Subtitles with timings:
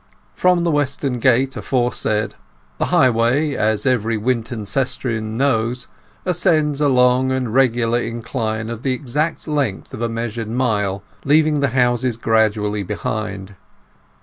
[0.33, 2.33] From the western gate aforesaid
[2.79, 5.85] the highway, as every Wintoncestrian knows,
[6.25, 11.59] ascends a long and regular incline of the exact length of a measured mile, leaving
[11.59, 13.53] the houses gradually behind.